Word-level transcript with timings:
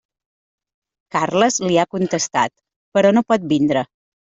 Carles 1.17 1.61
li 1.67 1.79
ha 1.83 1.85
contestat, 1.99 2.57
però 2.95 3.17
no 3.19 3.27
pot 3.33 3.51
vindre. 3.57 3.91